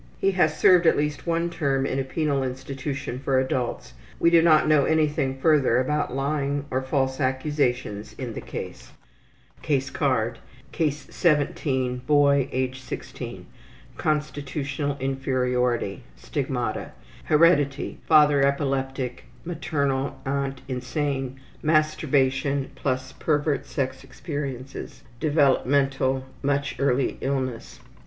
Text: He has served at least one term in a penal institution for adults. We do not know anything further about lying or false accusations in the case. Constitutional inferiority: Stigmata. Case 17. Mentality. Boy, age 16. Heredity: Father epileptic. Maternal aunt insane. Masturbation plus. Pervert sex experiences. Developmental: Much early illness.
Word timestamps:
He 0.17 0.31
has 0.31 0.57
served 0.57 0.87
at 0.87 0.97
least 0.97 1.27
one 1.27 1.51
term 1.51 1.85
in 1.85 1.99
a 1.99 2.03
penal 2.03 2.41
institution 2.41 3.19
for 3.19 3.37
adults. 3.37 3.93
We 4.19 4.31
do 4.31 4.41
not 4.41 4.67
know 4.67 4.85
anything 4.85 5.37
further 5.39 5.77
about 5.79 6.11
lying 6.11 6.65
or 6.71 6.81
false 6.81 7.19
accusations 7.21 8.13
in 8.13 8.33
the 8.33 8.41
case. 8.41 8.93
Constitutional 9.61 10.41
inferiority: 10.59 11.13
Stigmata. 11.13 11.43
Case 11.43 11.77
17. 11.77 11.81
Mentality. 11.83 12.03
Boy, 12.07 12.49
age 12.51 12.81
16. 12.81 13.45
Heredity: 17.25 17.99
Father 18.07 18.41
epileptic. 18.43 19.25
Maternal 19.45 20.19
aunt 20.25 20.61
insane. 20.67 21.39
Masturbation 21.61 22.71
plus. 22.73 23.11
Pervert 23.13 23.67
sex 23.67 24.03
experiences. 24.03 25.03
Developmental: 25.19 26.25
Much 26.41 26.75
early 26.79 27.19
illness. 27.21 27.79